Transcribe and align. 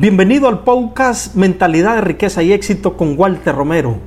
Bienvenido 0.00 0.48
al 0.48 0.60
podcast 0.60 1.34
Mentalidad 1.34 1.96
de 1.96 2.00
Riqueza 2.00 2.42
y 2.42 2.54
Éxito 2.54 2.96
con 2.96 3.18
Walter 3.18 3.54
Romero. 3.54 3.98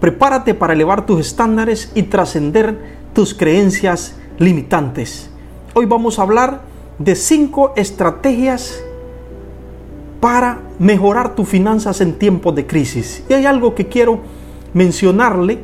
Prepárate 0.00 0.54
para 0.54 0.72
elevar 0.72 1.04
tus 1.04 1.20
estándares 1.20 1.92
y 1.94 2.04
trascender 2.04 2.78
tus 3.12 3.34
creencias 3.34 4.16
limitantes. 4.38 5.28
Hoy 5.74 5.84
vamos 5.84 6.18
a 6.18 6.22
hablar 6.22 6.62
de 6.98 7.14
cinco 7.16 7.74
estrategias 7.76 8.82
para 10.22 10.62
mejorar 10.78 11.34
tus 11.34 11.50
finanzas 11.50 12.00
en 12.00 12.14
tiempos 12.14 12.54
de 12.54 12.66
crisis. 12.66 13.22
Y 13.28 13.34
hay 13.34 13.44
algo 13.44 13.74
que 13.74 13.88
quiero 13.88 14.20
mencionarle. 14.72 15.58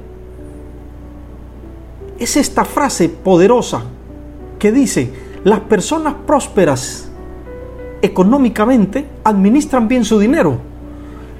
Es 2.18 2.36
esta 2.36 2.66
frase 2.66 3.08
poderosa 3.08 3.84
que 4.58 4.70
dice, 4.70 5.10
las 5.44 5.60
personas 5.60 6.12
prósperas 6.26 7.07
económicamente 8.02 9.06
administran 9.24 9.88
bien 9.88 10.04
su 10.04 10.18
dinero. 10.18 10.58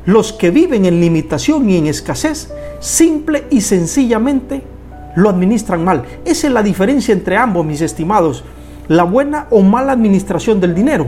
Los 0.07 0.33
que 0.33 0.51
viven 0.51 0.87
en 0.87 1.01
limitación 1.01 1.69
y 1.69 1.77
en 1.77 1.87
escasez, 1.87 2.53
simple 2.81 3.45
y 3.51 3.61
sencillamente 3.61 4.63
lo 5.17 5.29
administran 5.29 5.85
mal. 5.85 6.05
Esa 6.25 6.47
es 6.47 6.53
la 6.53 6.63
diferencia 6.63 7.13
entre 7.13 7.37
ambos, 7.37 7.67
mis 7.67 7.81
estimados. 7.81 8.45
La 8.89 9.05
buena 9.05 9.47
o 9.51 9.63
mala 9.63 9.93
administración 9.93 10.61
del 10.61 10.75
dinero. 10.75 11.07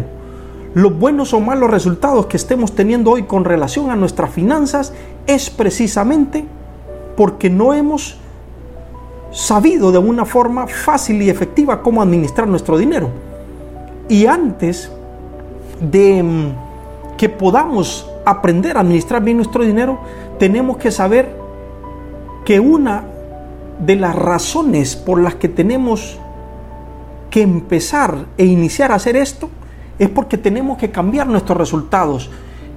Los 0.74 0.96
buenos 0.98 1.32
o 1.32 1.40
malos 1.40 1.70
resultados 1.70 2.26
que 2.26 2.36
estemos 2.36 2.74
teniendo 2.74 3.10
hoy 3.10 3.24
con 3.24 3.44
relación 3.44 3.90
a 3.90 3.96
nuestras 3.96 4.30
finanzas 4.30 4.92
es 5.26 5.50
precisamente 5.50 6.44
porque 7.16 7.50
no 7.50 7.74
hemos 7.74 8.18
sabido 9.32 9.92
de 9.92 9.98
una 9.98 10.24
forma 10.24 10.66
fácil 10.66 11.22
y 11.22 11.30
efectiva 11.30 11.82
cómo 11.82 12.02
administrar 12.02 12.46
nuestro 12.48 12.78
dinero. 12.78 13.10
Y 14.08 14.26
antes 14.26 14.90
de 15.80 16.22
mm, 16.22 17.16
que 17.16 17.28
podamos 17.28 18.08
aprender 18.24 18.76
a 18.76 18.80
administrar 18.80 19.22
bien 19.22 19.38
nuestro 19.38 19.64
dinero, 19.64 19.98
tenemos 20.38 20.76
que 20.76 20.90
saber 20.90 21.34
que 22.44 22.60
una 22.60 23.04
de 23.78 23.96
las 23.96 24.14
razones 24.14 24.96
por 24.96 25.20
las 25.20 25.34
que 25.34 25.48
tenemos 25.48 26.18
que 27.30 27.42
empezar 27.42 28.26
e 28.36 28.44
iniciar 28.44 28.92
a 28.92 28.96
hacer 28.96 29.16
esto 29.16 29.48
es 29.98 30.08
porque 30.08 30.38
tenemos 30.38 30.78
que 30.78 30.90
cambiar 30.90 31.26
nuestros 31.26 31.56
resultados. 31.56 32.30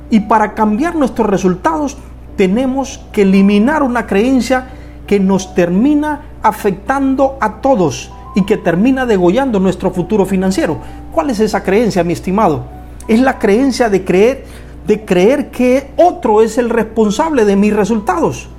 Y 0.10 0.22
para 0.22 0.54
cambiar 0.54 0.96
nuestros 0.96 1.28
resultados 1.30 1.98
tenemos 2.36 3.00
que 3.12 3.24
eliminar 3.24 3.84
una 3.84 4.06
creencia 4.06 4.68
que 5.08 5.20
nos 5.20 5.56
termina 5.56 6.22
afectando 6.42 7.38
a 7.40 7.62
todos 7.62 8.12
y 8.36 8.44
que 8.44 8.58
termina 8.58 9.06
degollando 9.06 9.60
nuestro 9.60 9.92
futuro 9.92 10.26
financiero. 10.26 10.80
¿Cuál 11.12 11.30
es 11.30 11.40
esa 11.40 11.64
creencia, 11.64 12.04
mi 12.04 12.14
estimado? 12.14 12.83
Es 13.08 13.20
la 13.20 13.40
creencia 13.40 13.90
de 13.90 14.04
creer, 14.04 14.46
de 14.88 15.06
creer 15.06 15.52
que 15.52 15.92
otro 15.98 16.42
es 16.42 16.58
el 16.58 16.70
responsable 16.70 17.46
de 17.46 17.56
mis 17.56 17.74
resultados 17.74 18.50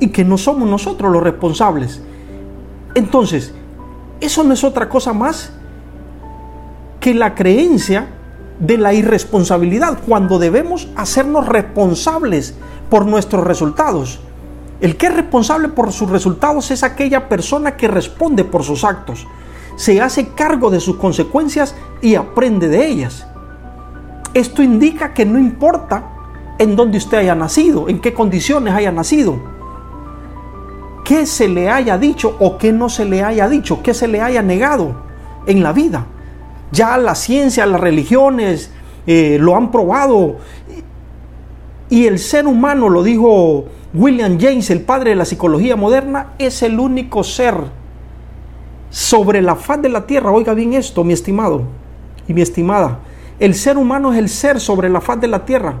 y 0.00 0.08
que 0.08 0.24
no 0.24 0.38
somos 0.38 0.68
nosotros 0.68 1.12
los 1.12 1.22
responsables. 1.22 2.02
Entonces, 2.94 3.54
eso 4.20 4.44
no 4.44 4.54
es 4.54 4.64
otra 4.64 4.88
cosa 4.88 5.12
más 5.12 5.52
que 7.00 7.14
la 7.14 7.34
creencia 7.34 8.08
de 8.58 8.78
la 8.78 8.94
irresponsabilidad 8.94 9.98
cuando 10.06 10.38
debemos 10.38 10.88
hacernos 10.94 11.48
responsables 11.48 12.54
por 12.88 13.06
nuestros 13.06 13.44
resultados. 13.44 14.20
El 14.80 14.96
que 14.96 15.06
es 15.06 15.14
responsable 15.14 15.68
por 15.68 15.92
sus 15.92 16.10
resultados 16.10 16.70
es 16.70 16.82
aquella 16.82 17.28
persona 17.28 17.76
que 17.76 17.88
responde 17.88 18.44
por 18.44 18.64
sus 18.64 18.84
actos, 18.84 19.26
se 19.76 20.00
hace 20.00 20.28
cargo 20.28 20.70
de 20.70 20.80
sus 20.80 20.96
consecuencias 20.96 21.74
y 22.00 22.14
aprende 22.14 22.68
de 22.68 22.86
ellas. 22.86 23.26
Esto 24.34 24.62
indica 24.62 25.12
que 25.12 25.26
no 25.26 25.38
importa 25.38 26.04
en 26.58 26.76
dónde 26.76 26.98
usted 26.98 27.18
haya 27.18 27.34
nacido, 27.34 27.88
en 27.88 28.00
qué 28.00 28.14
condiciones 28.14 28.72
haya 28.72 28.92
nacido, 28.92 29.40
qué 31.04 31.26
se 31.26 31.48
le 31.48 31.68
haya 31.68 31.98
dicho 31.98 32.36
o 32.40 32.56
qué 32.56 32.72
no 32.72 32.88
se 32.88 33.04
le 33.04 33.22
haya 33.22 33.48
dicho, 33.48 33.82
qué 33.82 33.92
se 33.92 34.08
le 34.08 34.20
haya 34.20 34.42
negado 34.42 34.94
en 35.46 35.62
la 35.62 35.72
vida. 35.72 36.06
Ya 36.70 36.96
la 36.96 37.14
ciencia, 37.14 37.66
las 37.66 37.80
religiones 37.80 38.70
eh, 39.06 39.36
lo 39.38 39.56
han 39.56 39.70
probado 39.70 40.36
y 41.90 42.06
el 42.06 42.18
ser 42.18 42.46
humano, 42.46 42.88
lo 42.88 43.02
dijo 43.02 43.66
William 43.92 44.38
James, 44.40 44.70
el 44.70 44.80
padre 44.80 45.10
de 45.10 45.16
la 45.16 45.26
psicología 45.26 45.76
moderna, 45.76 46.32
es 46.38 46.62
el 46.62 46.80
único 46.80 47.22
ser 47.22 47.54
sobre 48.88 49.42
la 49.42 49.56
faz 49.56 49.82
de 49.82 49.90
la 49.90 50.06
tierra. 50.06 50.30
Oiga 50.30 50.54
bien 50.54 50.72
esto, 50.72 51.04
mi 51.04 51.12
estimado 51.12 51.64
y 52.26 52.32
mi 52.32 52.40
estimada 52.40 53.00
el 53.38 53.54
ser 53.54 53.78
humano 53.78 54.12
es 54.12 54.18
el 54.18 54.28
ser 54.28 54.60
sobre 54.60 54.88
la 54.88 55.00
faz 55.00 55.20
de 55.20 55.28
la 55.28 55.44
tierra, 55.44 55.74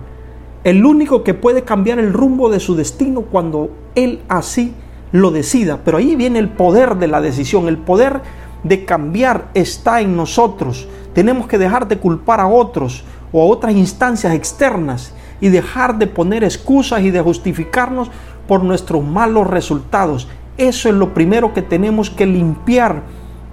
el 0.64 0.84
único 0.84 1.22
que 1.22 1.34
puede 1.34 1.62
cambiar 1.62 1.98
el 1.98 2.12
rumbo 2.12 2.48
de 2.48 2.60
su 2.60 2.74
destino 2.74 3.22
cuando 3.22 3.70
él 3.94 4.20
así 4.28 4.74
lo 5.10 5.30
decida. 5.30 5.80
Pero 5.84 5.98
ahí 5.98 6.16
viene 6.16 6.38
el 6.38 6.48
poder 6.48 6.96
de 6.96 7.08
la 7.08 7.20
decisión, 7.20 7.68
el 7.68 7.78
poder 7.78 8.20
de 8.62 8.84
cambiar 8.84 9.48
está 9.54 10.00
en 10.00 10.16
nosotros. 10.16 10.88
Tenemos 11.14 11.46
que 11.46 11.58
dejar 11.58 11.88
de 11.88 11.98
culpar 11.98 12.40
a 12.40 12.46
otros 12.46 13.04
o 13.32 13.42
a 13.42 13.46
otras 13.46 13.74
instancias 13.74 14.34
externas 14.34 15.14
y 15.40 15.48
dejar 15.48 15.98
de 15.98 16.06
poner 16.06 16.44
excusas 16.44 17.02
y 17.02 17.10
de 17.10 17.20
justificarnos 17.20 18.10
por 18.46 18.62
nuestros 18.62 19.04
malos 19.04 19.48
resultados. 19.48 20.28
Eso 20.56 20.88
es 20.88 20.94
lo 20.94 21.12
primero 21.12 21.52
que 21.52 21.62
tenemos 21.62 22.10
que 22.10 22.26
limpiar, 22.26 23.02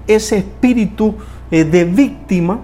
ese 0.09 0.39
espíritu 0.39 1.13
eh, 1.51 1.63
de 1.63 1.85
víctima 1.85 2.59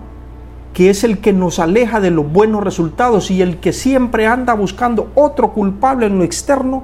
que 0.75 0.89
es 0.89 1.05
el 1.05 1.19
que 1.19 1.31
nos 1.31 1.59
aleja 1.59 2.01
de 2.01 2.11
los 2.11 2.29
buenos 2.29 2.61
resultados 2.61 3.31
y 3.31 3.41
el 3.41 3.59
que 3.59 3.71
siempre 3.71 4.27
anda 4.27 4.53
buscando 4.53 5.09
otro 5.15 5.53
culpable 5.53 6.05
en 6.07 6.17
lo 6.17 6.25
externo 6.25 6.83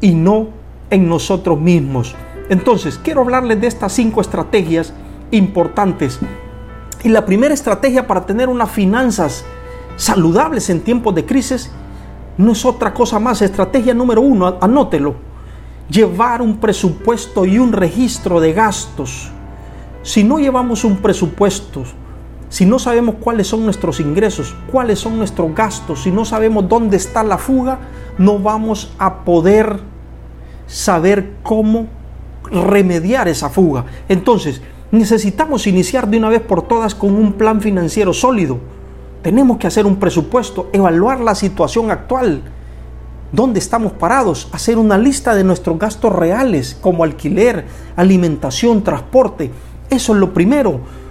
y 0.00 0.12
no 0.12 0.48
en 0.90 1.08
nosotros 1.08 1.60
mismos. 1.60 2.16
Entonces, 2.48 2.98
quiero 2.98 3.20
hablarles 3.20 3.60
de 3.60 3.68
estas 3.68 3.92
cinco 3.92 4.20
estrategias 4.20 4.92
importantes. 5.30 6.18
Y 7.04 7.10
la 7.10 7.24
primera 7.24 7.54
estrategia 7.54 8.08
para 8.08 8.26
tener 8.26 8.48
unas 8.48 8.72
finanzas 8.72 9.44
saludables 9.94 10.68
en 10.68 10.80
tiempos 10.80 11.14
de 11.14 11.24
crisis 11.24 11.70
no 12.38 12.50
es 12.50 12.64
otra 12.64 12.92
cosa 12.92 13.20
más. 13.20 13.40
Estrategia 13.40 13.94
número 13.94 14.20
uno, 14.20 14.58
anótelo. 14.60 15.14
Llevar 15.88 16.42
un 16.42 16.56
presupuesto 16.56 17.44
y 17.44 17.56
un 17.56 17.72
registro 17.72 18.40
de 18.40 18.52
gastos. 18.52 19.30
Si 20.02 20.24
no 20.24 20.40
llevamos 20.40 20.82
un 20.82 20.96
presupuesto, 20.96 21.84
si 22.54 22.64
no 22.64 22.78
sabemos 22.78 23.16
cuáles 23.18 23.48
son 23.48 23.64
nuestros 23.64 23.98
ingresos, 23.98 24.54
cuáles 24.70 25.00
son 25.00 25.18
nuestros 25.18 25.52
gastos, 25.56 26.04
si 26.04 26.12
no 26.12 26.24
sabemos 26.24 26.68
dónde 26.68 26.96
está 26.96 27.24
la 27.24 27.36
fuga, 27.36 27.80
no 28.16 28.38
vamos 28.38 28.92
a 28.96 29.24
poder 29.24 29.80
saber 30.68 31.32
cómo 31.42 31.88
remediar 32.44 33.26
esa 33.26 33.50
fuga. 33.50 33.86
Entonces, 34.08 34.62
necesitamos 34.92 35.66
iniciar 35.66 36.06
de 36.06 36.18
una 36.18 36.28
vez 36.28 36.42
por 36.42 36.62
todas 36.62 36.94
con 36.94 37.16
un 37.16 37.32
plan 37.32 37.60
financiero 37.60 38.12
sólido. 38.12 38.60
Tenemos 39.22 39.56
que 39.56 39.66
hacer 39.66 39.84
un 39.84 39.96
presupuesto, 39.96 40.70
evaluar 40.72 41.18
la 41.18 41.34
situación 41.34 41.90
actual, 41.90 42.40
dónde 43.32 43.58
estamos 43.58 43.94
parados, 43.94 44.48
hacer 44.52 44.78
una 44.78 44.96
lista 44.96 45.34
de 45.34 45.42
nuestros 45.42 45.76
gastos 45.76 46.12
reales 46.12 46.78
como 46.80 47.02
alquiler, 47.02 47.64
alimentación, 47.96 48.84
transporte. 48.84 49.50
Eso 49.90 50.14
es 50.14 50.20
lo 50.20 50.32
primero 50.32 51.03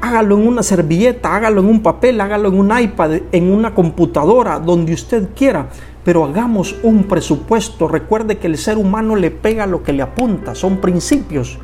hágalo 0.00 0.36
en 0.36 0.46
una 0.46 0.62
servilleta, 0.62 1.34
hágalo 1.34 1.60
en 1.60 1.66
un 1.66 1.82
papel, 1.82 2.20
hágalo 2.20 2.48
en 2.48 2.58
un 2.58 2.78
iPad, 2.78 3.12
en 3.32 3.52
una 3.52 3.74
computadora, 3.74 4.58
donde 4.58 4.92
usted 4.92 5.28
quiera. 5.34 5.68
Pero 6.04 6.24
hagamos 6.24 6.76
un 6.82 7.04
presupuesto. 7.04 7.88
Recuerde 7.88 8.38
que 8.38 8.46
el 8.46 8.56
ser 8.56 8.78
humano 8.78 9.16
le 9.16 9.30
pega 9.30 9.66
lo 9.66 9.82
que 9.82 9.92
le 9.92 10.02
apunta, 10.02 10.54
son 10.54 10.78
principios. 10.78 11.58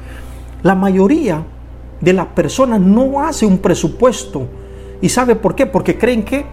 La 0.63 0.75
mayoría 0.75 1.45
de 2.01 2.13
las 2.13 2.27
personas 2.29 2.81
no 2.81 3.21
hace 3.21 3.47
un 3.47 3.59
presupuesto. 3.59 4.47
¿Y 5.01 5.09
sabe 5.09 5.37
por 5.37 5.55
qué? 5.55 5.67
Porque 5.67 5.99
creen 5.99 6.25
que 6.25 6.45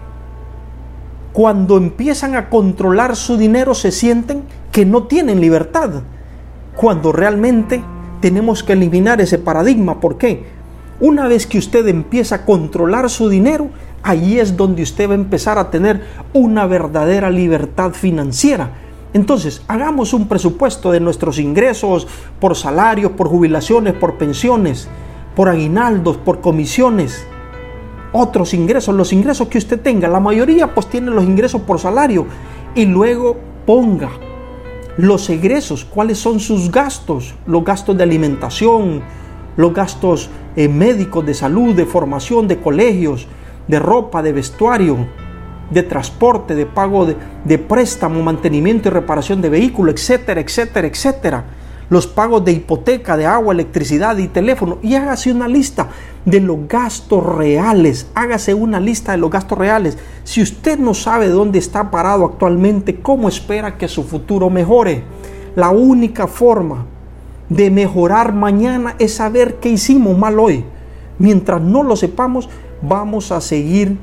cuando 1.34 1.78
empiezan 1.78 2.36
a 2.36 2.50
controlar 2.50 3.16
su 3.16 3.38
dinero 3.38 3.74
se 3.74 3.92
sienten 3.92 4.44
que 4.72 4.86
no 4.86 5.04
tienen 5.04 5.40
libertad. 5.40 6.02
Cuando 6.76 7.12
realmente 7.12 7.84
tenemos 8.22 8.64
que 8.64 8.74
eliminar 8.74 9.20
ese 9.20 9.40
paradigma. 9.40 10.00
¿Por 10.00 10.18
qué? 10.18 10.61
Una 11.02 11.28
vez 11.28 11.48
que 11.48 11.58
usted 11.58 11.88
empieza 11.88 12.36
a 12.36 12.46
controlar 12.46 13.10
su 13.10 13.28
dinero, 13.28 13.72
ahí 14.04 14.40
es 14.40 14.56
donde 14.56 14.84
usted 14.84 15.10
va 15.10 15.14
a 15.14 15.16
empezar 15.16 15.58
a 15.58 15.72
tener 15.72 16.06
una 16.32 16.68
verdadera 16.68 17.32
libertad 17.32 17.94
financiera. 17.94 18.70
Entonces, 19.12 19.64
hagamos 19.68 20.14
un 20.14 20.28
presupuesto 20.28 20.92
de 20.92 21.00
nuestros 21.00 21.40
ingresos 21.40 22.08
por 22.40 22.56
salarios, 22.56 23.14
por 23.14 23.30
jubilaciones, 23.30 23.96
por 23.96 24.20
pensiones, 24.20 24.90
por 25.36 25.50
aguinaldos, 25.50 26.18
por 26.18 26.40
comisiones, 26.40 27.26
otros 28.14 28.54
ingresos, 28.54 28.94
los 28.94 29.12
ingresos 29.12 29.48
que 29.48 29.58
usted 29.58 29.82
tenga. 29.82 30.08
La 30.08 30.20
mayoría 30.20 30.72
pues 30.76 30.86
tiene 30.86 31.10
los 31.10 31.24
ingresos 31.24 31.62
por 31.62 31.80
salario 31.80 32.28
y 32.76 32.86
luego 32.86 33.38
ponga 33.66 34.12
los 34.98 35.32
egresos, 35.32 35.84
cuáles 35.84 36.20
son 36.20 36.40
sus 36.40 36.72
gastos, 36.72 37.34
los 37.48 37.64
gastos 37.64 37.98
de 37.98 38.04
alimentación, 38.04 39.02
los 39.58 39.74
gastos 39.74 40.30
eh, 40.56 40.68
médicos, 40.68 41.26
de 41.26 41.34
salud, 41.34 41.76
de 41.76 41.86
formación, 41.86 42.48
de 42.48 42.60
colegios, 42.60 43.28
de 43.68 43.80
ropa, 43.80 44.22
de 44.22 44.34
vestuario, 44.34 45.08
de 45.70 45.84
transporte, 45.84 46.56
de 46.56 46.66
pago 46.66 47.06
de, 47.06 47.16
de 47.46 47.58
préstamo, 47.58 48.22
mantenimiento 48.22 48.90
y 48.90 48.92
reparación 48.92 49.42
de 49.42 49.50
vehículos, 49.50 49.96
etcétera, 49.96 50.42
etcétera, 50.42 50.88
etcétera 50.88 51.46
los 51.92 52.08
pagos 52.08 52.46
de 52.46 52.54
hipoteca, 52.54 53.18
de 53.18 53.26
agua, 53.26 53.54
electricidad 53.54 54.18
y 54.18 54.30
teléfono 54.30 54.78
y 54.82 54.96
hágase 54.96 55.30
una 55.30 55.50
lista 55.50 55.90
de 56.24 56.40
los 56.40 56.66
gastos 56.66 57.22
reales. 57.36 58.08
Hágase 58.16 58.54
una 58.54 58.80
lista 58.80 59.12
de 59.12 59.18
los 59.18 59.30
gastos 59.30 59.58
reales. 59.58 59.98
Si 60.24 60.42
usted 60.42 60.80
no 60.80 60.94
sabe 60.94 61.28
dónde 61.28 61.60
está 61.60 61.92
parado 61.92 62.24
actualmente, 62.24 63.02
¿cómo 63.02 63.28
espera 63.28 63.78
que 63.78 63.90
su 63.90 64.04
futuro 64.04 64.50
mejore? 64.50 65.04
La 65.58 65.72
única 65.72 66.28
forma 66.28 66.86
de 67.52 67.70
mejorar 67.70 68.34
mañana 68.34 68.96
es 68.98 69.16
saber 69.16 69.56
qué 69.56 69.70
hicimos 69.70 70.18
mal 70.18 70.40
hoy. 70.40 70.64
Mientras 71.20 71.62
no 71.62 71.84
lo 71.84 71.98
sepamos, 71.98 72.48
vamos 72.82 73.34
a 73.34 73.42
seguir 73.42 73.98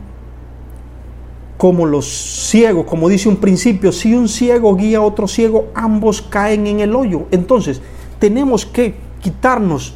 como 1.56 1.86
los 1.86 2.06
ciegos, 2.06 2.84
como 2.84 3.08
dice 3.08 3.28
un 3.28 3.36
principio, 3.36 3.90
si 3.90 4.14
un 4.14 4.28
ciego 4.28 4.76
guía 4.76 4.98
a 4.98 5.00
otro 5.00 5.26
ciego, 5.26 5.68
ambos 5.74 6.20
caen 6.20 6.66
en 6.66 6.80
el 6.80 6.94
hoyo. 6.94 7.26
Entonces, 7.30 7.80
tenemos 8.18 8.66
que 8.66 8.96
quitarnos 9.22 9.94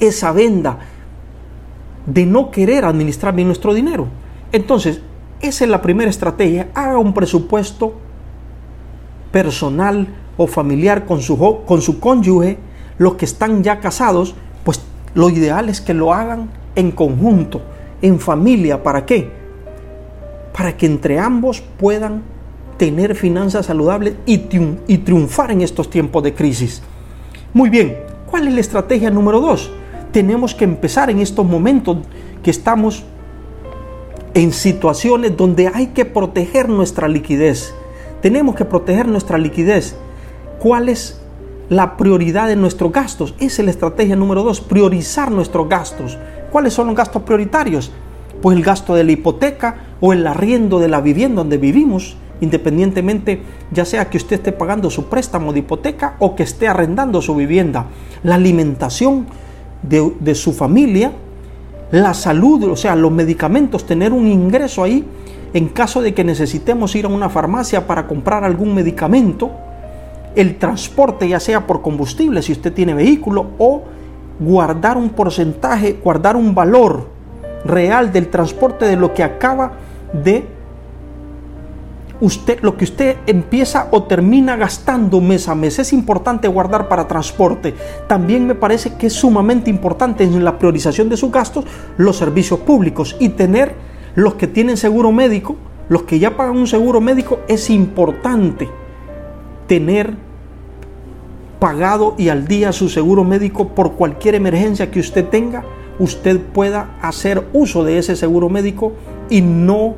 esa 0.00 0.32
venda 0.32 0.80
de 2.04 2.26
no 2.26 2.50
querer 2.50 2.84
administrar 2.84 3.32
bien 3.32 3.46
nuestro 3.46 3.74
dinero. 3.74 4.08
Entonces, 4.50 5.00
esa 5.40 5.64
es 5.64 5.70
la 5.70 5.82
primera 5.82 6.10
estrategia. 6.10 6.68
Haga 6.74 6.98
un 6.98 7.14
presupuesto 7.14 7.94
personal 9.30 10.08
o 10.36 10.46
familiar 10.46 11.06
con 11.06 11.20
su, 11.20 11.38
con 11.66 11.82
su 11.82 12.00
cónyuge. 12.00 12.58
Los 12.98 13.14
que 13.14 13.24
están 13.24 13.62
ya 13.62 13.80
casados, 13.80 14.34
pues 14.64 14.80
lo 15.14 15.28
ideal 15.28 15.68
es 15.68 15.80
que 15.80 15.94
lo 15.94 16.14
hagan 16.14 16.50
en 16.74 16.90
conjunto, 16.90 17.60
en 18.00 18.18
familia. 18.18 18.82
¿Para 18.82 19.04
qué? 19.04 19.30
para 20.56 20.76
que 20.76 20.86
entre 20.86 21.18
ambos 21.18 21.60
puedan 21.60 22.22
tener 22.78 23.14
finanzas 23.14 23.66
saludables 23.66 24.14
y, 24.24 24.38
triunfar 24.38 25.50
en 25.50 25.60
estos 25.60 25.90
tiempos 25.90 26.22
de 26.22 26.34
crisis. 26.34 26.82
Muy 27.52 27.68
bien, 27.68 27.98
¿cuál 28.30 28.48
es 28.48 28.54
la 28.54 28.60
estrategia 28.60 29.10
número 29.10 29.40
dos? 29.40 29.70
Tenemos 30.12 30.54
que 30.54 30.64
empezar 30.64 31.10
en 31.10 31.20
estos 31.20 31.44
momentos 31.44 31.98
que 32.42 32.50
estamos 32.50 33.04
en 34.32 34.52
situaciones 34.52 35.36
donde 35.36 35.68
hay 35.68 35.88
que 35.88 36.06
proteger 36.06 36.68
nuestra 36.70 37.06
liquidez. 37.06 37.74
Tenemos 38.22 38.54
que 38.54 38.64
proteger 38.64 39.08
nuestra 39.08 39.36
liquidez. 39.36 39.94
¿Cuál 40.58 40.88
es 40.88 41.20
la 41.68 41.96
prioridad 41.96 42.48
de 42.48 42.56
nuestros 42.56 42.92
gastos? 42.92 43.34
Esa 43.38 43.62
es 43.62 43.64
la 43.64 43.70
estrategia 43.70 44.16
número 44.16 44.42
dos, 44.42 44.60
priorizar 44.60 45.30
nuestros 45.30 45.68
gastos. 45.68 46.18
¿Cuáles 46.50 46.72
son 46.72 46.86
los 46.86 46.96
gastos 46.96 47.22
prioritarios? 47.22 47.90
Pues 48.40 48.56
el 48.56 48.62
gasto 48.62 48.94
de 48.94 49.04
la 49.04 49.12
hipoteca, 49.12 49.76
o 50.00 50.12
el 50.12 50.26
arriendo 50.26 50.78
de 50.78 50.88
la 50.88 51.00
vivienda 51.00 51.42
donde 51.42 51.58
vivimos, 51.58 52.16
independientemente 52.40 53.42
ya 53.70 53.84
sea 53.84 54.10
que 54.10 54.18
usted 54.18 54.36
esté 54.36 54.52
pagando 54.52 54.90
su 54.90 55.06
préstamo 55.06 55.52
de 55.52 55.60
hipoteca 55.60 56.16
o 56.18 56.34
que 56.34 56.42
esté 56.42 56.68
arrendando 56.68 57.22
su 57.22 57.34
vivienda, 57.34 57.86
la 58.22 58.34
alimentación 58.34 59.26
de, 59.82 60.12
de 60.20 60.34
su 60.34 60.52
familia, 60.52 61.12
la 61.90 62.14
salud, 62.14 62.64
o 62.64 62.76
sea, 62.76 62.96
los 62.96 63.12
medicamentos, 63.12 63.86
tener 63.86 64.12
un 64.12 64.26
ingreso 64.26 64.82
ahí 64.82 65.04
en 65.54 65.68
caso 65.68 66.02
de 66.02 66.12
que 66.12 66.24
necesitemos 66.24 66.94
ir 66.94 67.06
a 67.06 67.08
una 67.08 67.30
farmacia 67.30 67.86
para 67.86 68.06
comprar 68.06 68.44
algún 68.44 68.74
medicamento, 68.74 69.50
el 70.36 70.58
transporte, 70.58 71.28
ya 71.28 71.40
sea 71.40 71.66
por 71.66 71.82
combustible, 71.82 72.42
si 72.42 72.52
usted 72.52 72.72
tiene 72.72 72.94
vehículo, 72.94 73.46
o 73.58 73.82
guardar 74.38 74.96
un 74.96 75.08
porcentaje, 75.08 75.98
guardar 76.04 76.36
un 76.36 76.54
valor 76.54 77.08
real 77.64 78.12
del 78.12 78.28
transporte 78.28 78.84
de 78.84 78.96
lo 78.96 79.14
que 79.14 79.22
acaba 79.22 79.72
de 80.12 80.46
usted, 82.20 82.60
lo 82.62 82.76
que 82.76 82.84
usted 82.84 83.16
empieza 83.26 83.88
o 83.90 84.04
termina 84.04 84.56
gastando 84.56 85.20
mes 85.20 85.48
a 85.48 85.54
mes. 85.54 85.78
Es 85.78 85.92
importante 85.92 86.48
guardar 86.48 86.88
para 86.88 87.08
transporte. 87.08 87.74
También 88.06 88.46
me 88.46 88.54
parece 88.54 88.94
que 88.94 89.08
es 89.08 89.12
sumamente 89.14 89.70
importante 89.70 90.24
en 90.24 90.44
la 90.44 90.58
priorización 90.58 91.08
de 91.08 91.16
sus 91.16 91.32
gastos 91.32 91.64
los 91.96 92.16
servicios 92.16 92.60
públicos 92.60 93.16
y 93.18 93.30
tener 93.30 93.74
los 94.14 94.34
que 94.34 94.46
tienen 94.46 94.76
seguro 94.76 95.12
médico, 95.12 95.56
los 95.88 96.02
que 96.02 96.18
ya 96.18 96.36
pagan 96.36 96.56
un 96.56 96.66
seguro 96.66 97.00
médico, 97.00 97.40
es 97.48 97.70
importante 97.70 98.68
tener 99.66 100.25
pagado 101.58 102.14
y 102.18 102.28
al 102.28 102.46
día 102.46 102.72
su 102.72 102.88
seguro 102.88 103.24
médico 103.24 103.68
por 103.68 103.92
cualquier 103.92 104.34
emergencia 104.34 104.90
que 104.90 105.00
usted 105.00 105.24
tenga, 105.26 105.64
usted 105.98 106.40
pueda 106.40 106.96
hacer 107.00 107.46
uso 107.52 107.84
de 107.84 107.98
ese 107.98 108.16
seguro 108.16 108.48
médico 108.48 108.92
y 109.30 109.40
no 109.40 109.94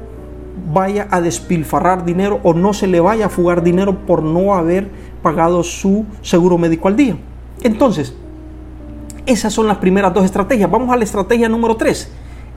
vaya 0.73 1.09
a 1.11 1.21
despilfarrar 1.21 2.05
dinero 2.05 2.41
o 2.43 2.55
no 2.55 2.73
se 2.73 2.87
le 2.87 3.01
vaya 3.01 3.27
a 3.27 3.29
fugar 3.29 3.63
dinero 3.63 4.07
por 4.07 4.23
no 4.23 4.55
haber 4.55 4.89
pagado 5.23 5.63
su 5.63 6.05
seguro 6.23 6.59
médico 6.59 6.89
al 6.89 6.97
día. 6.97 7.17
Entonces, 7.63 8.15
esas 9.27 9.53
son 9.53 9.67
las 9.67 9.79
primeras 9.79 10.15
dos 10.15 10.25
estrategias. 10.25 10.71
Vamos 10.71 10.91
a 10.91 10.97
la 10.97 11.05
estrategia 11.05 11.49
número 11.49 11.77
tres. 11.77 12.11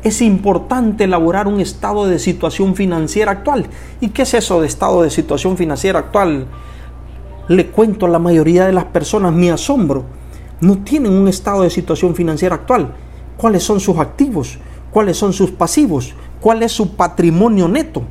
Es 0.04 0.21
importante 0.21 1.04
elaborar 1.04 1.47
un 1.47 1.59
estado 1.59 2.07
de 2.07 2.18
situación 2.18 2.75
financiera 2.75 3.31
actual. 3.31 3.68
¿Y 4.00 4.09
qué 4.09 4.24
es 4.24 4.33
eso 4.33 4.62
de 4.62 4.68
estado 4.68 5.04
de 5.04 5.09
situación 5.09 5.57
financiera 5.57 6.00
actual? 6.00 6.47
Le 7.51 7.68
cuento 7.68 8.06
a 8.06 8.09
la 8.09 8.19
mayoría 8.19 8.65
de 8.65 8.71
las 8.71 8.86
personas 8.86 9.33
mi 9.33 9.50
asombro. 9.50 10.06
No 10.62 10.77
tienen 10.80 11.12
un 11.12 11.27
estado 11.27 11.63
de 11.63 11.69
situación 11.69 12.15
financiera 12.15 12.56
actual. 12.56 12.94
¿Cuáles 13.36 13.62
son 13.63 13.81
sus 13.81 13.98
activos? 13.98 14.57
¿Cuáles 14.92 15.18
son 15.18 15.33
sus 15.33 15.51
pasivos? 15.51 16.15
cuál 16.42 16.63
es 16.63 16.74
su 16.74 16.95
patrimonio 16.95 17.69
neto. 17.69 18.01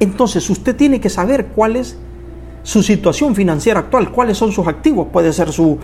Entonces 0.00 0.50
usted 0.50 0.76
tiene 0.76 1.00
que 1.00 1.08
saber 1.08 1.46
cuál 1.46 1.76
es 1.76 1.96
su 2.62 2.82
situación 2.82 3.34
financiera 3.34 3.80
actual, 3.80 4.10
cuáles 4.10 4.36
son 4.36 4.52
sus 4.52 4.66
activos, 4.66 5.08
puede 5.12 5.32
ser 5.32 5.52
su, 5.52 5.78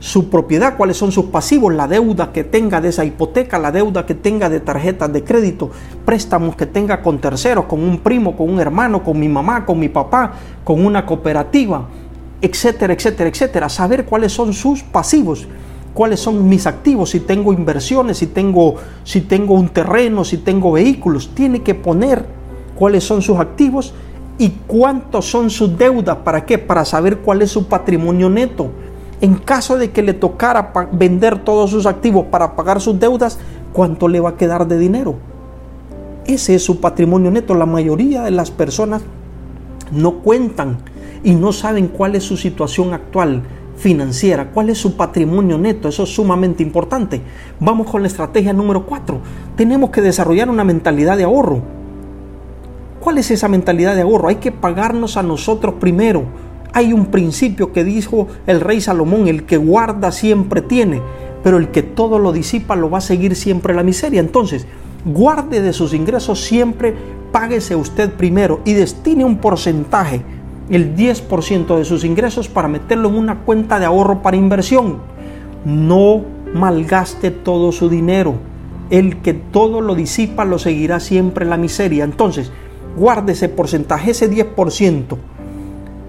su 0.00 0.28
propiedad, 0.28 0.76
cuáles 0.76 0.96
son 0.96 1.12
sus 1.12 1.26
pasivos, 1.26 1.72
la 1.74 1.86
deuda 1.86 2.32
que 2.32 2.42
tenga 2.42 2.80
de 2.80 2.88
esa 2.88 3.04
hipoteca, 3.04 3.58
la 3.58 3.70
deuda 3.70 4.06
que 4.06 4.14
tenga 4.14 4.48
de 4.48 4.60
tarjetas 4.60 5.12
de 5.12 5.22
crédito, 5.22 5.70
préstamos 6.04 6.56
que 6.56 6.66
tenga 6.66 7.02
con 7.02 7.20
terceros, 7.20 7.66
con 7.66 7.80
un 7.82 7.98
primo, 7.98 8.36
con 8.36 8.50
un 8.50 8.60
hermano, 8.60 9.04
con 9.04 9.20
mi 9.20 9.28
mamá, 9.28 9.64
con 9.64 9.78
mi 9.78 9.88
papá, 9.88 10.32
con 10.64 10.84
una 10.84 11.06
cooperativa, 11.06 11.86
etcétera, 12.40 12.92
etcétera, 12.92 13.30
etcétera. 13.30 13.68
Saber 13.68 14.04
cuáles 14.04 14.32
son 14.32 14.52
sus 14.52 14.82
pasivos 14.82 15.46
cuáles 15.96 16.20
son 16.20 16.46
mis 16.46 16.66
activos, 16.66 17.08
si 17.08 17.20
tengo 17.20 17.54
inversiones, 17.54 18.18
si 18.18 18.26
tengo, 18.26 18.74
si 19.02 19.22
tengo 19.22 19.54
un 19.54 19.70
terreno, 19.70 20.24
si 20.24 20.36
tengo 20.36 20.72
vehículos. 20.72 21.30
Tiene 21.34 21.62
que 21.62 21.74
poner 21.74 22.26
cuáles 22.78 23.02
son 23.02 23.22
sus 23.22 23.38
activos 23.38 23.94
y 24.36 24.50
cuántos 24.66 25.30
son 25.30 25.48
sus 25.48 25.78
deudas. 25.78 26.18
¿Para 26.18 26.44
qué? 26.44 26.58
Para 26.58 26.84
saber 26.84 27.20
cuál 27.20 27.40
es 27.40 27.50
su 27.50 27.66
patrimonio 27.66 28.28
neto. 28.28 28.68
En 29.22 29.36
caso 29.36 29.78
de 29.78 29.90
que 29.90 30.02
le 30.02 30.12
tocara 30.12 30.70
vender 30.92 31.42
todos 31.42 31.70
sus 31.70 31.86
activos 31.86 32.26
para 32.30 32.54
pagar 32.54 32.82
sus 32.82 33.00
deudas, 33.00 33.38
¿cuánto 33.72 34.06
le 34.06 34.20
va 34.20 34.30
a 34.30 34.36
quedar 34.36 34.68
de 34.68 34.78
dinero? 34.78 35.14
Ese 36.26 36.56
es 36.56 36.62
su 36.62 36.78
patrimonio 36.78 37.30
neto. 37.30 37.54
La 37.54 37.64
mayoría 37.64 38.22
de 38.22 38.32
las 38.32 38.50
personas 38.50 39.00
no 39.90 40.18
cuentan 40.18 40.76
y 41.26 41.34
no 41.34 41.52
saben 41.52 41.88
cuál 41.88 42.14
es 42.14 42.22
su 42.22 42.36
situación 42.36 42.94
actual 42.94 43.42
financiera, 43.76 44.52
cuál 44.52 44.70
es 44.70 44.78
su 44.78 44.96
patrimonio 44.96 45.58
neto, 45.58 45.88
eso 45.88 46.04
es 46.04 46.14
sumamente 46.14 46.62
importante. 46.62 47.20
Vamos 47.58 47.90
con 47.90 48.02
la 48.02 48.06
estrategia 48.06 48.52
número 48.52 48.86
4. 48.86 49.18
Tenemos 49.56 49.90
que 49.90 50.02
desarrollar 50.02 50.48
una 50.48 50.62
mentalidad 50.62 51.16
de 51.16 51.24
ahorro. 51.24 51.62
¿Cuál 53.00 53.18
es 53.18 53.32
esa 53.32 53.48
mentalidad 53.48 53.96
de 53.96 54.02
ahorro? 54.02 54.28
Hay 54.28 54.36
que 54.36 54.52
pagarnos 54.52 55.16
a 55.16 55.24
nosotros 55.24 55.74
primero. 55.80 56.22
Hay 56.72 56.92
un 56.92 57.06
principio 57.06 57.72
que 57.72 57.82
dijo 57.82 58.28
el 58.46 58.60
rey 58.60 58.80
Salomón, 58.80 59.26
el 59.26 59.46
que 59.46 59.56
guarda 59.56 60.12
siempre 60.12 60.62
tiene, 60.62 61.02
pero 61.42 61.58
el 61.58 61.72
que 61.72 61.82
todo 61.82 62.20
lo 62.20 62.30
disipa 62.30 62.76
lo 62.76 62.88
va 62.88 62.98
a 62.98 63.00
seguir 63.00 63.34
siempre 63.34 63.74
la 63.74 63.82
miseria. 63.82 64.20
Entonces, 64.20 64.64
guarde 65.04 65.60
de 65.60 65.72
sus 65.72 65.92
ingresos 65.92 66.44
siempre, 66.44 66.94
páguese 67.32 67.74
usted 67.74 68.12
primero 68.12 68.60
y 68.64 68.74
destine 68.74 69.24
un 69.24 69.38
porcentaje 69.38 70.22
el 70.68 70.96
10% 70.96 71.76
de 71.76 71.84
sus 71.84 72.04
ingresos 72.04 72.48
para 72.48 72.68
meterlo 72.68 73.08
en 73.08 73.16
una 73.16 73.40
cuenta 73.40 73.78
de 73.78 73.86
ahorro 73.86 74.22
para 74.22 74.36
inversión. 74.36 74.98
No 75.64 76.22
malgaste 76.54 77.30
todo 77.30 77.72
su 77.72 77.88
dinero. 77.88 78.34
El 78.90 79.20
que 79.20 79.34
todo 79.34 79.80
lo 79.80 79.94
disipa 79.94 80.44
lo 80.44 80.58
seguirá 80.58 81.00
siempre 81.00 81.44
en 81.44 81.50
la 81.50 81.56
miseria. 81.56 82.04
Entonces, 82.04 82.50
guarde 82.96 83.32
ese 83.32 83.48
porcentaje, 83.48 84.12
ese 84.12 84.30
10%. 84.30 85.16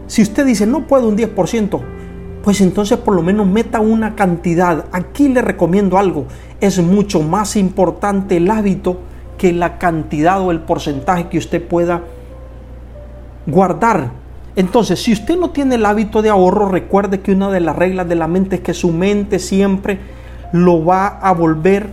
Si 0.08 0.22
usted 0.22 0.46
dice, 0.46 0.66
no 0.66 0.88
puedo 0.88 1.08
un 1.08 1.18
10%, 1.18 1.82
pues 2.44 2.62
entonces 2.62 2.98
por 2.98 3.14
lo 3.14 3.22
menos 3.22 3.46
meta 3.46 3.82
una 3.82 4.16
cantidad. 4.16 4.86
Aquí 4.92 5.28
le 5.28 5.42
recomiendo 5.42 5.98
algo. 5.98 6.28
Es 6.62 6.82
mucho 6.82 7.22
más 7.22 7.56
importante 7.56 8.38
el 8.38 8.50
hábito 8.50 9.02
que 9.38 9.52
la 9.54 9.78
cantidad 9.78 10.42
o 10.42 10.52
el 10.52 10.62
porcentaje 10.62 11.28
que 11.28 11.38
usted 11.38 11.62
pueda 11.68 12.04
guardar 13.46 14.27
entonces, 14.58 15.04
si 15.04 15.14
usted 15.14 15.38
no 15.38 15.52
tiene 15.52 15.76
el 15.76 15.86
hábito 15.86 16.24
de 16.24 16.32
ahorro, 16.32 16.68
recuerde 16.68 17.22
que 17.22 17.32
una 17.32 17.52
de 17.52 17.60
las 17.60 17.76
reglas 17.76 18.10
de 18.10 18.16
la 18.16 18.28
mente 18.28 18.56
es 18.56 18.62
que 18.64 18.74
su 18.74 18.92
mente 18.92 19.38
siempre 19.38 20.00
lo 20.52 20.84
va 20.84 21.20
a 21.20 21.32
volver 21.32 21.92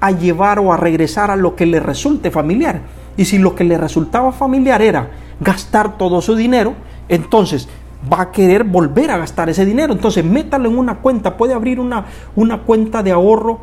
a 0.00 0.10
llevar 0.10 0.58
o 0.58 0.72
a 0.72 0.78
regresar 0.78 1.30
a 1.30 1.36
lo 1.36 1.54
que 1.54 1.66
le 1.66 1.80
resulte 1.80 2.30
familiar. 2.30 2.80
Y 3.18 3.26
si 3.26 3.36
lo 3.36 3.54
que 3.54 3.64
le 3.64 3.76
resultaba 3.76 4.32
familiar 4.32 4.80
era 4.80 5.10
gastar 5.38 5.98
todo 5.98 6.22
su 6.22 6.34
dinero, 6.34 6.72
entonces 7.10 7.68
va 8.10 8.22
a 8.22 8.32
querer 8.32 8.64
volver 8.64 9.10
a 9.10 9.18
gastar 9.18 9.50
ese 9.50 9.66
dinero. 9.66 9.92
Entonces 9.92 10.24
métalo 10.24 10.70
en 10.70 10.78
una 10.78 11.00
cuenta, 11.00 11.36
puede 11.36 11.52
abrir 11.52 11.78
una, 11.78 12.06
una 12.36 12.62
cuenta 12.62 13.02
de 13.02 13.12
ahorro 13.12 13.60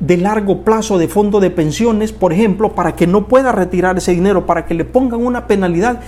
de 0.00 0.16
largo 0.16 0.62
plazo 0.62 0.96
de 0.98 1.08
fondo 1.08 1.40
de 1.40 1.50
pensiones, 1.50 2.12
por 2.12 2.32
ejemplo, 2.32 2.74
para 2.74 2.94
que 2.94 3.06
no 3.06 3.26
pueda 3.26 3.50
retirar 3.52 3.98
ese 3.98 4.12
dinero, 4.12 4.46
para 4.46 4.64
que 4.64 4.74
le 4.74 4.84
pongan 4.84 5.24
una 5.24 5.46
penalidad 5.46 6.00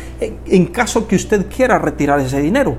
en, 0.46 0.66
caso 0.66 1.08
que 1.08 1.16
usted 1.16 1.46
quiera 1.54 1.78
retirar 1.78 2.20
ese 2.20 2.40
dinero. 2.40 2.76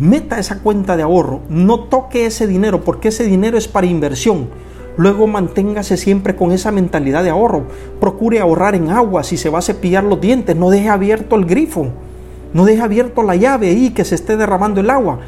Meta 0.00 0.38
esa 0.38 0.60
cuenta 0.60 0.96
de 0.96 1.02
ahorro, 1.02 1.40
no 1.50 1.80
toque 1.80 2.24
ese 2.24 2.46
dinero 2.46 2.82
porque 2.82 3.08
ese 3.08 3.24
dinero 3.24 3.58
es 3.58 3.68
para 3.68 3.86
inversión. 3.86 4.48
Luego 4.96 5.26
manténgase 5.26 5.96
siempre 5.96 6.34
con 6.34 6.52
esa 6.52 6.70
mentalidad 6.70 7.22
de 7.22 7.30
ahorro. 7.30 7.64
Procure 8.00 8.40
ahorrar 8.40 8.74
en 8.74 8.90
agua 8.90 9.22
si 9.22 9.36
se 9.36 9.50
va 9.50 9.58
a 9.58 9.62
cepillar 9.62 10.04
los 10.04 10.20
dientes, 10.20 10.56
no 10.56 10.70
deje 10.70 10.88
abierto 10.88 11.36
el 11.36 11.44
grifo, 11.44 11.88
no 12.54 12.64
deje 12.64 12.82
abierto 12.82 13.22
la 13.22 13.36
llave 13.36 13.68
ahí 13.68 13.90
que 13.90 14.04
se 14.04 14.14
esté 14.14 14.36
derramando 14.36 14.80
el 14.80 14.90
agua. 14.90 15.18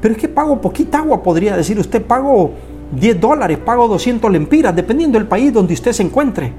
Pero 0.00 0.14
es 0.14 0.20
que 0.20 0.28
pago 0.28 0.60
poquita 0.60 0.98
agua, 0.98 1.22
podría 1.22 1.56
decir 1.56 1.78
usted, 1.78 2.02
pago 2.02 2.54
10 2.92 3.20
dólares, 3.20 3.58
pago 3.58 3.88
200 3.88 4.30
lempiras, 4.30 4.76
dependiendo 4.76 5.18
del 5.18 5.26
país 5.26 5.52
donde 5.52 5.74
usted 5.74 5.92
se 5.92 6.02
encuentre. 6.02 6.52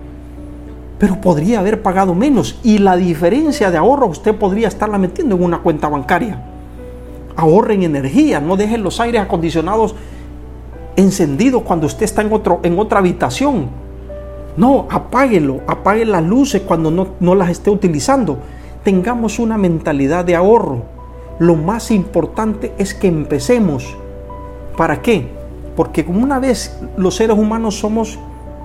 Pero 0.97 1.21
podría 1.21 1.59
haber 1.59 1.81
pagado 1.81 2.15
menos 2.15 2.59
y 2.63 2.79
la 2.79 2.95
diferencia 2.95 3.69
de 3.69 3.77
ahorro 3.77 4.07
usted 4.07 4.35
podría 4.35 4.67
estarla 4.67 4.97
metiendo 4.97 5.35
en 5.35 5.43
una 5.43 5.59
cuenta 5.59 5.89
bancaria. 5.89 6.41
Ahorren 7.35 7.83
energía, 7.83 8.39
no 8.39 8.57
dejen 8.57 8.83
los 8.83 8.99
aires 8.99 9.21
acondicionados 9.21 9.95
encendidos 10.95 11.63
cuando 11.63 11.87
usted 11.87 12.03
está 12.03 12.21
en, 12.21 12.33
otro, 12.33 12.59
en 12.63 12.79
otra 12.79 12.99
habitación. 12.99 13.67
No, 14.57 14.87
apáguelo, 14.89 15.61
apague 15.67 16.05
las 16.05 16.23
luces 16.23 16.61
cuando 16.61 16.91
no, 16.91 17.07
no 17.19 17.35
las 17.35 17.49
esté 17.49 17.69
utilizando. 17.69 18.37
Tengamos 18.83 19.39
una 19.39 19.57
mentalidad 19.57 20.25
de 20.25 20.35
ahorro. 20.35 20.83
Lo 21.39 21.55
más 21.55 21.91
importante 21.91 22.73
es 22.77 22.93
que 22.93 23.07
empecemos. 23.07 23.97
¿Para 24.77 25.01
qué? 25.01 25.42
Porque 25.75 26.05
como 26.05 26.23
una 26.23 26.39
vez 26.39 26.77
los 26.97 27.15
seres 27.15 27.37
humanos 27.37 27.79
somos 27.79 28.19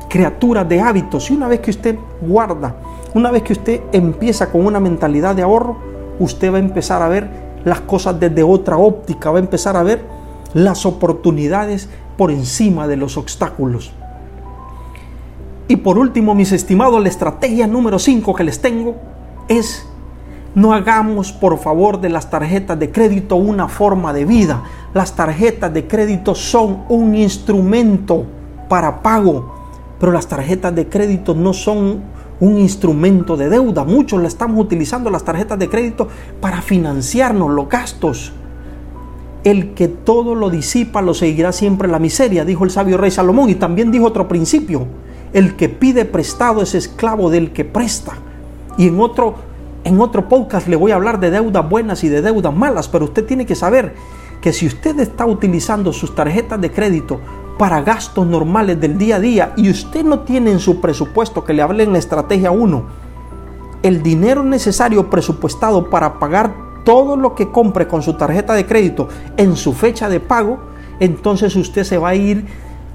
criaturas 0.08 0.68
de 0.68 0.80
hábitos 0.80 1.30
y 1.30 1.34
una 1.34 1.48
vez 1.48 1.60
que 1.60 1.70
usted 1.70 1.96
guarda, 2.20 2.76
una 3.14 3.30
vez 3.30 3.42
que 3.42 3.52
usted 3.52 3.80
empieza 3.92 4.50
con 4.50 4.66
una 4.66 4.80
mentalidad 4.80 5.34
de 5.34 5.42
ahorro, 5.42 5.76
usted 6.18 6.52
va 6.52 6.56
a 6.56 6.60
empezar 6.60 7.02
a 7.02 7.08
ver 7.08 7.28
las 7.64 7.80
cosas 7.80 8.18
desde 8.18 8.42
otra 8.42 8.76
óptica, 8.76 9.30
va 9.30 9.38
a 9.38 9.42
empezar 9.42 9.76
a 9.76 9.82
ver 9.82 10.02
las 10.54 10.86
oportunidades 10.86 11.88
por 12.16 12.30
encima 12.30 12.86
de 12.88 12.96
los 12.96 13.16
obstáculos. 13.16 13.92
Y 15.68 15.76
por 15.76 15.98
último, 15.98 16.34
mis 16.34 16.52
estimados, 16.52 17.00
la 17.02 17.08
estrategia 17.08 17.66
número 17.66 17.98
5 17.98 18.34
que 18.34 18.44
les 18.44 18.60
tengo 18.60 18.96
es 19.48 19.86
no 20.54 20.72
hagamos 20.72 21.30
por 21.32 21.58
favor 21.58 22.00
de 22.00 22.08
las 22.08 22.30
tarjetas 22.30 22.78
de 22.78 22.90
crédito 22.90 23.36
una 23.36 23.68
forma 23.68 24.12
de 24.12 24.24
vida. 24.24 24.62
Las 24.94 25.14
tarjetas 25.14 25.72
de 25.72 25.86
crédito 25.86 26.34
son 26.34 26.84
un 26.88 27.14
instrumento 27.14 28.24
para 28.68 29.02
pago, 29.02 29.54
pero 30.00 30.12
las 30.12 30.26
tarjetas 30.26 30.74
de 30.74 30.88
crédito 30.88 31.34
no 31.34 31.52
son 31.52 32.02
un 32.40 32.58
instrumento 32.58 33.36
de 33.36 33.48
deuda. 33.48 33.84
Muchos 33.84 34.20
le 34.20 34.28
estamos 34.28 34.58
utilizando 34.64 35.10
las 35.10 35.24
tarjetas 35.24 35.58
de 35.58 35.68
crédito 35.68 36.08
para 36.40 36.62
financiarnos 36.62 37.50
los 37.50 37.68
gastos. 37.68 38.32
El 39.44 39.74
que 39.74 39.88
todo 39.88 40.34
lo 40.34 40.50
disipa 40.50 41.02
lo 41.02 41.14
seguirá 41.14 41.52
siempre 41.52 41.88
la 41.88 41.98
miseria, 41.98 42.44
dijo 42.44 42.64
el 42.64 42.70
sabio 42.70 42.96
rey 42.96 43.10
Salomón. 43.10 43.50
Y 43.50 43.56
también 43.56 43.90
dijo 43.90 44.06
otro 44.06 44.28
principio, 44.28 44.86
el 45.32 45.56
que 45.56 45.68
pide 45.68 46.04
prestado 46.04 46.62
es 46.62 46.74
esclavo 46.74 47.30
del 47.30 47.52
que 47.52 47.64
presta. 47.64 48.14
Y 48.76 48.88
en 48.88 49.00
otro 49.00 49.48
en 49.84 50.00
otro 50.00 50.28
podcast 50.28 50.68
le 50.68 50.76
voy 50.76 50.92
a 50.92 50.96
hablar 50.96 51.20
de 51.20 51.30
deudas 51.30 51.68
buenas 51.68 52.04
y 52.04 52.08
de 52.08 52.20
deudas 52.20 52.54
malas, 52.54 52.88
pero 52.88 53.06
usted 53.06 53.24
tiene 53.24 53.46
que 53.46 53.54
saber 53.54 53.94
que 54.40 54.52
si 54.52 54.66
usted 54.66 54.98
está 55.00 55.26
utilizando 55.26 55.92
sus 55.92 56.14
tarjetas 56.14 56.60
de 56.60 56.70
crédito 56.70 57.20
para 57.58 57.82
gastos 57.82 58.26
normales 58.26 58.80
del 58.80 58.96
día 58.96 59.16
a 59.16 59.20
día 59.20 59.52
y 59.56 59.70
usted 59.70 60.04
no 60.04 60.20
tiene 60.20 60.52
en 60.52 60.60
su 60.60 60.80
presupuesto 60.80 61.44
que 61.44 61.52
le 61.52 61.62
hable 61.62 61.82
en 61.82 61.92
la 61.92 61.98
estrategia 61.98 62.50
1 62.50 63.08
el 63.82 64.02
dinero 64.02 64.42
necesario 64.42 65.08
presupuestado 65.08 65.88
para 65.90 66.18
pagar 66.18 66.68
todo 66.84 67.16
lo 67.16 67.34
que 67.34 67.50
compre 67.50 67.86
con 67.86 68.02
su 68.02 68.14
tarjeta 68.14 68.54
de 68.54 68.66
crédito 68.66 69.08
en 69.36 69.56
su 69.56 69.72
fecha 69.72 70.08
de 70.08 70.20
pago, 70.20 70.58
entonces 71.00 71.54
usted 71.54 71.84
se 71.84 71.98
va 71.98 72.10
a 72.10 72.14
ir 72.14 72.46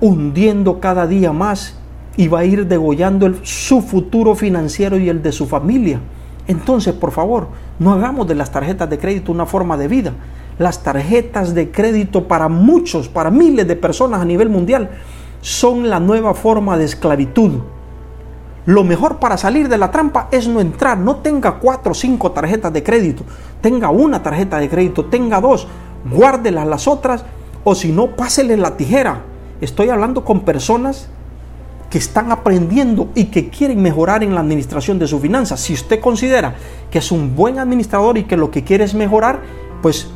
hundiendo 0.02 0.80
cada 0.80 1.08
día 1.08 1.32
más 1.32 1.78
y 2.18 2.28
va 2.28 2.40
a 2.40 2.46
ir 2.46 2.68
degollando 2.68 3.32
su 3.44 3.82
futuro 3.82 4.36
financiero 4.36 4.98
y 4.98 5.10
el 5.10 5.22
de 5.22 5.32
su 5.32 5.48
familia. 5.48 6.00
Entonces, 6.48 6.94
por 6.94 7.12
favor, 7.12 7.48
no 7.80 7.94
hagamos 7.94 8.28
de 8.28 8.36
las 8.36 8.52
tarjetas 8.52 8.90
de 8.90 8.98
crédito 8.98 9.32
una 9.32 9.46
forma 9.46 9.78
de 9.78 9.88
vida. 9.88 10.14
Las 10.60 10.84
tarjetas 10.84 11.54
de 11.54 11.72
crédito 11.72 12.28
para 12.28 12.48
muchos, 12.48 13.10
para 13.10 13.32
miles 13.32 13.68
de 13.68 13.76
personas 13.76 14.22
a 14.22 14.26
nivel 14.26 14.50
mundial, 14.50 14.90
son 15.42 15.90
la 15.90 16.00
nueva 16.00 16.34
forma 16.34 16.78
de 16.78 16.86
esclavitud. 16.86 17.60
Lo 18.66 18.84
mejor 18.84 19.18
para 19.18 19.38
salir 19.38 19.68
de 19.68 19.78
la 19.78 19.92
trampa 19.92 20.30
es 20.32 20.48
no 20.48 20.62
entrar. 20.62 20.98
No 20.98 21.18
tenga 21.18 21.60
cuatro 21.60 21.92
o 21.92 21.96
cinco 21.96 22.32
tarjetas 22.32 22.72
de 22.72 22.84
crédito. 22.84 23.24
Tenga 23.62 23.90
una 23.90 24.24
tarjeta 24.24 24.58
de 24.58 24.70
crédito, 24.70 25.06
tenga 25.06 25.42
dos. 25.42 25.68
Guárdelas 26.10 26.68
las 26.68 26.88
otras 26.88 27.26
o 27.64 27.76
si 27.76 27.92
no, 27.92 28.16
pásele 28.16 28.56
la 28.58 28.78
tijera. 28.78 29.22
Estoy 29.62 29.90
hablando 29.90 30.24
con 30.24 30.42
personas 30.42 31.10
que 31.90 31.98
están 31.98 32.32
aprendiendo 32.32 33.10
y 33.16 33.26
que 33.26 33.50
quieren 33.50 33.82
mejorar 33.82 34.24
en 34.24 34.34
la 34.34 34.42
administración 34.42 34.98
de 34.98 35.08
sus 35.08 35.22
finanzas. 35.22 35.60
Si 35.60 35.74
usted 35.74 36.00
considera 36.00 36.56
que 36.90 37.00
es 37.00 37.12
un 37.12 37.36
buen 37.36 37.60
administrador 37.60 38.18
y 38.18 38.24
que 38.24 38.36
lo 38.36 38.50
que 38.50 38.64
quiere 38.64 38.84
es 38.84 38.94
mejorar, 38.94 39.42
pues 39.82 40.10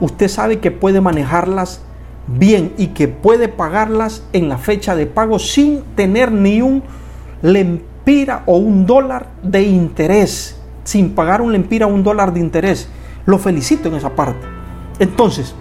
usted 0.00 0.28
sabe 0.28 0.58
que 0.58 0.70
puede 0.70 1.00
manejarlas 1.00 1.80
bien 2.26 2.72
y 2.76 2.88
que 2.88 3.08
puede 3.08 3.48
pagarlas 3.48 4.22
en 4.32 4.48
la 4.48 4.58
fecha 4.58 4.96
de 4.96 5.06
pago 5.06 5.38
sin 5.38 5.82
tener 5.94 6.32
ni 6.32 6.62
un 6.62 6.82
lempira 7.42 8.42
o 8.46 8.56
un 8.56 8.86
dólar 8.86 9.28
de 9.42 9.62
interés, 9.62 10.60
sin 10.84 11.14
pagar 11.14 11.40
un 11.40 11.52
lempira 11.52 11.86
o 11.86 11.90
un 11.90 12.02
dólar 12.02 12.32
de 12.32 12.40
interés. 12.40 12.88
Lo 13.26 13.38
felicito 13.38 13.88
en 13.88 13.94
esa 13.94 14.10
parte. 14.10 14.46
Entonces, 14.98 15.54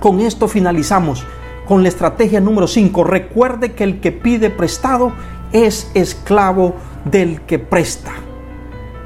con 0.00 0.20
esto 0.20 0.48
finalizamos 0.48 1.24
con 1.66 1.82
la 1.82 1.88
estrategia 1.88 2.40
número 2.40 2.66
5. 2.66 3.04
Recuerde 3.04 3.72
que 3.72 3.84
el 3.84 4.00
que 4.00 4.12
pide 4.12 4.50
prestado 4.50 5.12
es 5.52 5.90
esclavo 5.94 6.74
del 7.04 7.40
que 7.42 7.58
presta. 7.58 8.12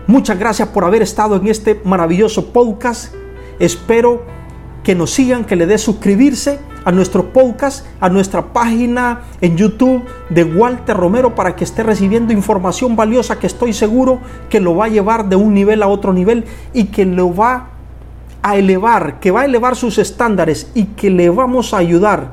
Muchas 0.06 0.38
gracias 0.38 0.68
por 0.68 0.84
haber 0.84 1.02
estado 1.02 1.36
en 1.36 1.48
este 1.48 1.80
maravilloso 1.84 2.52
podcast. 2.52 3.14
Espero 3.58 4.24
que 4.86 4.94
nos 4.94 5.10
sigan, 5.10 5.44
que 5.44 5.56
le 5.56 5.66
dé 5.66 5.78
suscribirse 5.78 6.60
a 6.84 6.92
nuestro 6.92 7.32
podcast, 7.32 7.84
a 7.98 8.08
nuestra 8.08 8.52
página 8.52 9.22
en 9.40 9.56
YouTube 9.56 10.04
de 10.30 10.44
Walter 10.44 10.96
Romero 10.96 11.34
para 11.34 11.56
que 11.56 11.64
esté 11.64 11.82
recibiendo 11.82 12.32
información 12.32 12.94
valiosa 12.94 13.40
que 13.40 13.48
estoy 13.48 13.72
seguro 13.72 14.20
que 14.48 14.60
lo 14.60 14.76
va 14.76 14.84
a 14.84 14.88
llevar 14.88 15.28
de 15.28 15.34
un 15.34 15.54
nivel 15.54 15.82
a 15.82 15.88
otro 15.88 16.12
nivel 16.12 16.44
y 16.72 16.84
que 16.84 17.04
lo 17.04 17.34
va 17.34 17.70
a 18.42 18.56
elevar, 18.56 19.18
que 19.18 19.32
va 19.32 19.40
a 19.40 19.46
elevar 19.46 19.74
sus 19.74 19.98
estándares 19.98 20.70
y 20.72 20.84
que 20.84 21.10
le 21.10 21.30
vamos 21.30 21.74
a 21.74 21.78
ayudar 21.78 22.30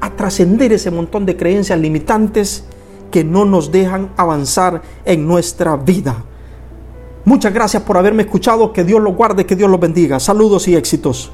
a 0.00 0.10
trascender 0.10 0.72
ese 0.72 0.92
montón 0.92 1.26
de 1.26 1.36
creencias 1.36 1.80
limitantes 1.80 2.66
que 3.10 3.24
no 3.24 3.44
nos 3.44 3.72
dejan 3.72 4.10
avanzar 4.16 4.80
en 5.04 5.26
nuestra 5.26 5.74
vida. 5.74 6.22
Muchas 7.24 7.52
gracias 7.52 7.82
por 7.82 7.98
haberme 7.98 8.22
escuchado, 8.22 8.72
que 8.72 8.84
Dios 8.84 9.02
lo 9.02 9.14
guarde, 9.14 9.44
que 9.44 9.56
Dios 9.56 9.68
lo 9.68 9.78
bendiga. 9.78 10.20
Saludos 10.20 10.68
y 10.68 10.76
éxitos. 10.76 11.32